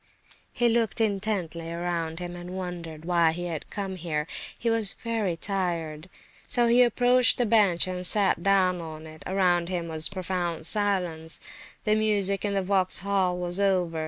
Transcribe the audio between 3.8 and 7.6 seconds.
here; he was very tired, so he approached the